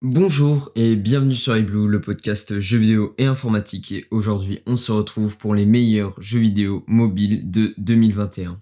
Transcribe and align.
Bonjour 0.00 0.70
et 0.76 0.94
bienvenue 0.94 1.34
sur 1.34 1.56
iBlue, 1.56 1.88
le 1.88 2.00
podcast 2.00 2.60
jeux 2.60 2.78
vidéo 2.78 3.16
et 3.18 3.24
informatique. 3.26 3.90
Et 3.90 4.04
aujourd'hui, 4.12 4.60
on 4.64 4.76
se 4.76 4.92
retrouve 4.92 5.36
pour 5.38 5.56
les 5.56 5.66
meilleurs 5.66 6.14
jeux 6.22 6.38
vidéo 6.38 6.84
mobiles 6.86 7.50
de 7.50 7.74
2021. 7.78 8.60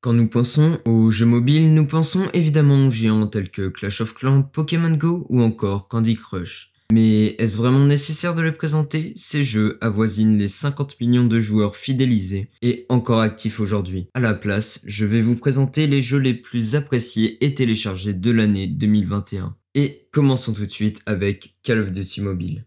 Quand 0.00 0.12
nous 0.12 0.28
pensons 0.28 0.78
aux 0.84 1.10
jeux 1.10 1.26
mobiles, 1.26 1.74
nous 1.74 1.86
pensons 1.86 2.28
évidemment 2.34 2.86
aux 2.86 2.90
géants 2.90 3.26
tels 3.26 3.50
que 3.50 3.68
Clash 3.68 4.00
of 4.00 4.14
Clans, 4.14 4.44
Pokémon 4.44 4.92
Go 4.92 5.26
ou 5.28 5.42
encore 5.42 5.88
Candy 5.88 6.14
Crush. 6.14 6.70
Mais 6.90 7.34
est-ce 7.38 7.58
vraiment 7.58 7.84
nécessaire 7.84 8.34
de 8.34 8.40
les 8.40 8.52
présenter? 8.52 9.12
Ces 9.14 9.44
jeux 9.44 9.76
avoisinent 9.82 10.38
les 10.38 10.48
50 10.48 10.98
millions 11.00 11.26
de 11.26 11.38
joueurs 11.38 11.76
fidélisés 11.76 12.48
et 12.62 12.86
encore 12.88 13.20
actifs 13.20 13.60
aujourd'hui. 13.60 14.08
À 14.14 14.20
la 14.20 14.32
place, 14.32 14.80
je 14.86 15.04
vais 15.04 15.20
vous 15.20 15.36
présenter 15.36 15.86
les 15.86 16.00
jeux 16.00 16.18
les 16.18 16.32
plus 16.32 16.76
appréciés 16.76 17.44
et 17.44 17.52
téléchargés 17.52 18.14
de 18.14 18.30
l'année 18.30 18.68
2021. 18.68 19.54
Et 19.74 20.08
commençons 20.12 20.54
tout 20.54 20.64
de 20.64 20.72
suite 20.72 21.02
avec 21.04 21.56
Call 21.62 21.82
of 21.82 21.92
Duty 21.92 22.22
Mobile. 22.22 22.64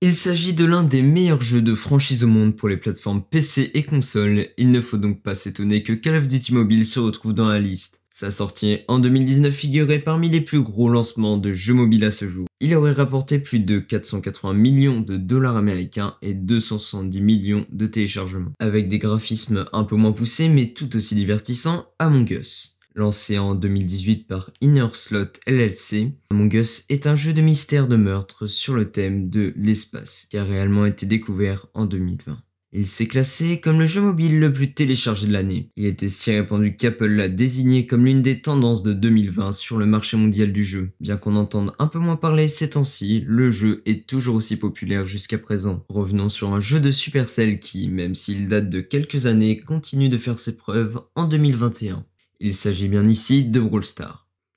Il 0.00 0.14
s'agit 0.14 0.52
de 0.52 0.64
l'un 0.64 0.82
des 0.82 1.02
meilleurs 1.02 1.40
jeux 1.40 1.62
de 1.62 1.76
franchise 1.76 2.24
au 2.24 2.28
monde 2.28 2.56
pour 2.56 2.68
les 2.68 2.76
plateformes 2.76 3.22
PC 3.22 3.70
et 3.74 3.84
consoles, 3.84 4.48
il 4.56 4.72
ne 4.72 4.80
faut 4.80 4.96
donc 4.96 5.22
pas 5.22 5.36
s'étonner 5.36 5.84
que 5.84 5.92
Call 5.92 6.16
of 6.16 6.26
Duty 6.26 6.52
Mobile 6.52 6.84
se 6.84 6.98
retrouve 6.98 7.34
dans 7.34 7.48
la 7.48 7.60
liste. 7.60 8.04
Sa 8.20 8.32
sortie 8.32 8.78
en 8.88 8.98
2019 8.98 9.54
figurait 9.54 10.00
parmi 10.00 10.28
les 10.28 10.40
plus 10.40 10.60
gros 10.60 10.88
lancements 10.88 11.36
de 11.36 11.52
jeux 11.52 11.74
mobiles 11.74 12.02
à 12.02 12.10
ce 12.10 12.26
jour. 12.26 12.48
Il 12.58 12.74
aurait 12.74 12.90
rapporté 12.90 13.38
plus 13.38 13.60
de 13.60 13.78
480 13.78 14.54
millions 14.54 15.00
de 15.00 15.16
dollars 15.16 15.56
américains 15.56 16.16
et 16.20 16.34
270 16.34 17.20
millions 17.20 17.64
de 17.70 17.86
téléchargements. 17.86 18.50
Avec 18.58 18.88
des 18.88 18.98
graphismes 18.98 19.66
un 19.72 19.84
peu 19.84 19.94
moins 19.94 20.10
poussés 20.10 20.48
mais 20.48 20.72
tout 20.72 20.96
aussi 20.96 21.14
divertissants, 21.14 21.86
Among 22.00 22.28
Us. 22.32 22.80
Lancé 22.96 23.38
en 23.38 23.54
2018 23.54 24.26
par 24.26 24.50
Inner 24.60 24.88
Slot 24.94 25.34
LLC, 25.46 26.10
Among 26.32 26.52
Us 26.54 26.86
est 26.88 27.06
un 27.06 27.14
jeu 27.14 27.32
de 27.32 27.40
mystère 27.40 27.86
de 27.86 27.94
meurtre 27.94 28.48
sur 28.48 28.74
le 28.74 28.90
thème 28.90 29.30
de 29.30 29.54
l'espace 29.54 30.26
qui 30.28 30.38
a 30.38 30.42
réellement 30.42 30.86
été 30.86 31.06
découvert 31.06 31.66
en 31.72 31.84
2020. 31.84 32.36
Il 32.70 32.86
s'est 32.86 33.06
classé 33.06 33.60
comme 33.60 33.78
le 33.78 33.86
jeu 33.86 34.02
mobile 34.02 34.38
le 34.38 34.52
plus 34.52 34.74
téléchargé 34.74 35.26
de 35.26 35.32
l'année. 35.32 35.70
Il 35.76 35.86
était 35.86 36.10
si 36.10 36.32
répandu 36.32 36.76
qu'Apple 36.76 37.06
l'a 37.06 37.30
désigné 37.30 37.86
comme 37.86 38.04
l'une 38.04 38.20
des 38.20 38.42
tendances 38.42 38.82
de 38.82 38.92
2020 38.92 39.52
sur 39.52 39.78
le 39.78 39.86
marché 39.86 40.18
mondial 40.18 40.52
du 40.52 40.62
jeu. 40.62 40.90
Bien 41.00 41.16
qu'on 41.16 41.36
entende 41.36 41.72
un 41.78 41.86
peu 41.86 41.98
moins 41.98 42.16
parler 42.16 42.46
ces 42.46 42.68
temps-ci, 42.68 43.24
le 43.26 43.50
jeu 43.50 43.82
est 43.86 44.06
toujours 44.06 44.36
aussi 44.36 44.56
populaire 44.56 45.06
jusqu'à 45.06 45.38
présent. 45.38 45.82
Revenons 45.88 46.28
sur 46.28 46.52
un 46.52 46.60
jeu 46.60 46.78
de 46.78 46.90
Supercell 46.90 47.58
qui, 47.58 47.88
même 47.88 48.14
s'il 48.14 48.48
date 48.48 48.68
de 48.68 48.82
quelques 48.82 49.24
années, 49.24 49.60
continue 49.60 50.10
de 50.10 50.18
faire 50.18 50.38
ses 50.38 50.58
preuves 50.58 51.00
en 51.14 51.26
2021. 51.26 52.04
Il 52.40 52.52
s'agit 52.52 52.88
bien 52.88 53.08
ici 53.08 53.44
de 53.44 53.60
Brawl. 53.60 53.82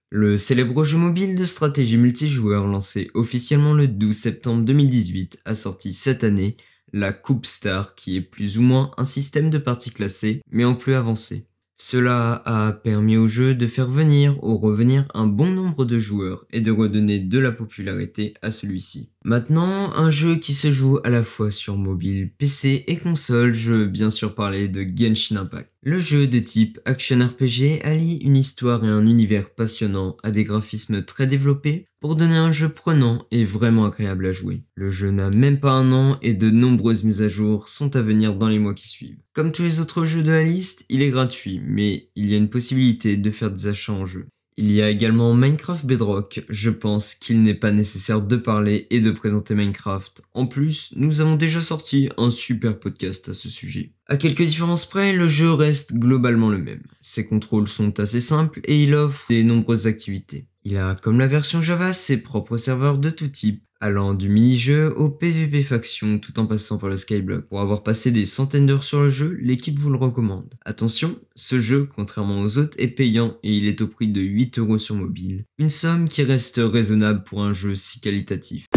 Le 0.10 0.38
célèbre 0.38 0.84
jeu 0.84 0.98
mobile 0.98 1.38
de 1.38 1.46
stratégie 1.46 1.96
multijoueur 1.96 2.68
lancé 2.68 3.10
officiellement 3.14 3.74
le 3.74 3.88
12 3.88 4.14
septembre 4.14 4.66
2018 4.66 5.40
a 5.46 5.56
sorti 5.56 5.94
cette 5.94 6.26
année 6.26 6.58
la 6.94 7.14
Coupe 7.14 7.46
Star 7.46 7.96
qui 7.96 8.18
est 8.18 8.22
plus 8.22 8.58
ou 8.58 8.62
moins 8.62 8.92
un 8.98 9.06
système 9.06 9.50
de 9.50 9.58
parties 9.58 9.92
classées 9.92 10.42
mais 10.52 10.66
en 10.66 10.76
plus 10.76 10.94
avancé. 10.94 11.48
Cela 11.84 12.44
a 12.46 12.74
permis 12.74 13.18
au 13.18 13.26
jeu 13.26 13.56
de 13.56 13.66
faire 13.66 13.88
venir 13.88 14.38
ou 14.44 14.56
revenir 14.58 15.08
un 15.16 15.26
bon 15.26 15.48
nombre 15.48 15.84
de 15.84 15.98
joueurs 15.98 16.46
et 16.52 16.62
de 16.62 16.70
redonner 16.72 17.20
de 17.20 17.40
la 17.40 17.52
popularité 17.52 18.36
à 18.44 18.52
celui-ci. 18.52 19.14
Maintenant, 19.24 19.94
un 19.94 20.10
jeu 20.10 20.38
qui 20.38 20.52
se 20.52 20.72
joue 20.72 20.98
à 21.04 21.12
la 21.12 21.22
fois 21.22 21.52
sur 21.52 21.78
mobile, 21.78 22.32
PC 22.40 22.84
et 22.88 22.98
console, 22.98 23.54
je 23.54 23.72
veux 23.72 23.86
bien 23.86 24.10
sûr 24.10 24.34
parler 24.34 24.68
de 24.68 24.82
Genshin 24.82 25.36
Impact. 25.36 25.70
Le 25.84 26.00
jeu 26.00 26.26
de 26.26 26.40
type 26.40 26.80
action 26.86 27.20
RPG 27.20 27.82
allie 27.84 28.18
une 28.18 28.36
histoire 28.36 28.84
et 28.84 28.88
un 28.88 29.06
univers 29.06 29.52
passionnant 29.52 30.18
à 30.24 30.32
des 30.32 30.44
graphismes 30.44 31.04
très 31.06 31.28
développés 31.28 31.86
pour 32.00 32.16
donner 32.16 32.36
un 32.36 32.52
jeu 32.52 32.70
prenant 32.70 33.28
et 33.30 33.44
vraiment 33.44 33.86
agréable 33.86 34.26
à 34.26 34.32
jouer. 34.32 34.64
Le 34.74 34.90
jeu 34.90 35.12
n'a 35.12 35.30
même 35.30 35.60
pas 35.60 35.74
un 35.74 35.92
an 35.92 36.18
et 36.24 36.34
de 36.34 36.50
nombreuses 36.50 37.04
mises 37.04 37.22
à 37.22 37.28
jour 37.28 37.70
sont 37.70 37.96
à 37.96 38.02
venir 38.02 38.34
dans 38.34 38.50
les 38.50 38.58
mois 38.58 38.74
qui 38.74 38.90
suivent. 38.90 39.20
Comme 39.34 39.52
tous 39.52 39.62
les 39.62 39.80
autres 39.80 40.04
jeux 40.04 40.24
de 40.24 40.32
la 40.32 40.44
liste, 40.44 40.86
il 40.90 41.04
est 41.04 41.12
gratuit, 41.12 41.62
mais 41.64 42.10
il 42.16 42.28
y 42.28 42.34
a 42.34 42.38
une 42.38 42.50
possibilité 42.50 43.18
de 43.18 43.30
faire 43.30 43.52
des 43.52 43.68
achats 43.68 43.94
en 43.94 44.08
jeu. 44.08 44.26
Il 44.58 44.72
y 44.72 44.82
a 44.82 44.90
également 44.90 45.34
Minecraft 45.34 45.86
Bedrock, 45.86 46.44
je 46.50 46.70
pense 46.70 47.16
qu'il 47.16 47.42
n'est 47.42 47.54
pas 47.54 47.72
nécessaire 47.72 48.22
de 48.22 48.36
parler 48.36 48.86
et 48.90 49.00
de 49.00 49.10
présenter 49.10 49.56
Minecraft. 49.56 50.24
En 50.34 50.46
plus, 50.46 50.94
nous 50.98 51.22
avons 51.22 51.36
déjà 51.36 51.62
sorti 51.62 52.10
un 52.18 52.32
super 52.32 52.78
podcast 52.78 53.30
à 53.30 53.34
ce 53.34 53.48
sujet. 53.48 53.94
À 54.08 54.18
quelques 54.18 54.44
différences 54.44 54.86
près, 54.86 55.14
le 55.14 55.28
jeu 55.28 55.54
reste 55.54 55.94
globalement 55.94 56.50
le 56.50 56.58
même. 56.58 56.84
Ses 57.00 57.26
contrôles 57.26 57.68
sont 57.68 58.00
assez 58.00 58.20
simples 58.20 58.60
et 58.66 58.84
il 58.84 58.94
offre 58.94 59.26
de 59.30 59.42
nombreuses 59.42 59.88
activités. 59.88 60.48
Il 60.64 60.78
a, 60.78 60.96
comme 60.96 61.20
la 61.20 61.28
version 61.28 61.62
Java, 61.62 61.94
ses 61.94 62.18
propres 62.18 62.58
serveurs 62.58 62.98
de 62.98 63.10
tout 63.10 63.30
type, 63.30 63.64
allant 63.82 64.14
du 64.14 64.30
mini-jeu 64.30 64.94
au 64.96 65.10
PvP 65.10 65.64
faction 65.64 66.20
tout 66.20 66.40
en 66.40 66.46
passant 66.46 66.78
par 66.78 66.88
le 66.88 66.96
Skyblock. 66.96 67.48
Pour 67.48 67.60
avoir 67.60 67.84
passé 67.84 68.12
des 68.12 68.26
centaines 68.26 68.68
d'heures 68.68 68.84
sur 68.84 69.02
le 69.02 69.10
jeu, 69.10 69.38
l'équipe 69.42 69.78
vous 69.78 69.90
le 69.90 69.98
recommande. 69.98 70.54
Attention, 70.64 71.20
ce 71.36 71.60
jeu, 71.60 71.90
contrairement 71.94 72.42
aux 72.42 72.58
autres, 72.60 72.78
est 72.80 72.88
payant 72.88 73.38
et 73.44 73.52
il 73.52 73.68
est 73.68 73.82
au 73.82 73.88
prix 73.88 74.08
de 74.08 74.22
8 74.22 74.60
euros 74.60 74.78
sur 74.78 74.96
mobile. 74.96 75.46
Une 75.58 75.70
somme 75.70 76.08
qui 76.08 76.24
reste 76.24 76.62
raisonnable 76.64 77.24
pour 77.24 77.42
un 77.42 77.54
jeu 77.54 77.76
si 77.76 78.00
qualitatif. 78.00 78.68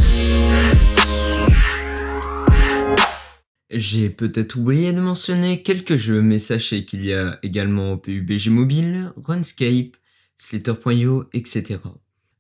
J'ai 3.70 4.08
peut-être 4.08 4.56
oublié 4.56 4.92
de 4.92 5.00
mentionner 5.00 5.62
quelques 5.62 5.96
jeux, 5.96 6.22
mais 6.22 6.38
sachez 6.38 6.84
qu'il 6.84 7.04
y 7.04 7.12
a 7.12 7.38
également 7.42 7.98
PUBG 7.98 8.48
Mobile, 8.48 9.12
Runscape, 9.16 9.96
Slater.io, 10.38 11.24
etc. 11.32 11.78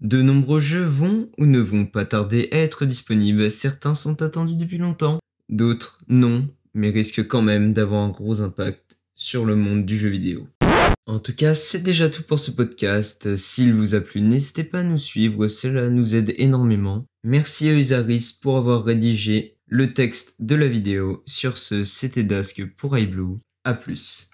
De 0.04 0.20
nombreux 0.20 0.60
jeux 0.60 0.84
vont 0.84 1.30
ou 1.38 1.46
ne 1.46 1.60
vont 1.60 1.86
pas 1.86 2.04
tarder 2.04 2.50
à 2.52 2.58
être 2.58 2.84
disponibles, 2.84 3.50
certains 3.50 3.94
sont 3.94 4.20
attendus 4.20 4.54
depuis 4.54 4.76
longtemps, 4.76 5.18
d'autres 5.48 5.98
non, 6.08 6.46
mais 6.74 6.90
risquent 6.90 7.26
quand 7.26 7.40
même 7.40 7.72
d'avoir 7.72 8.02
un 8.02 8.10
gros 8.10 8.42
impact 8.42 8.98
sur 9.14 9.46
le 9.46 9.56
monde 9.56 9.86
du 9.86 9.96
jeu 9.96 10.10
vidéo. 10.10 10.46
En 11.06 11.20
tout 11.20 11.34
cas, 11.34 11.54
c'est 11.54 11.82
déjà 11.82 12.10
tout 12.10 12.22
pour 12.22 12.38
ce 12.38 12.50
podcast. 12.50 13.34
S'il 13.36 13.72
vous 13.72 13.94
a 13.94 14.00
plu, 14.02 14.20
n'hésitez 14.20 14.64
pas 14.64 14.80
à 14.80 14.82
nous 14.82 14.98
suivre, 14.98 15.48
cela 15.48 15.88
nous 15.88 16.14
aide 16.14 16.34
énormément. 16.36 17.06
Merci 17.24 17.70
à 17.70 17.72
Usaris 17.72 18.38
pour 18.42 18.58
avoir 18.58 18.84
rédigé 18.84 19.56
le 19.66 19.94
texte 19.94 20.36
de 20.38 20.54
la 20.54 20.68
vidéo. 20.68 21.22
Sur 21.24 21.56
ce, 21.56 21.82
c'était 21.82 22.24
Dask 22.24 22.62
pour 22.76 22.98
iBlue. 22.98 23.38
A 23.64 23.72
plus. 23.72 24.28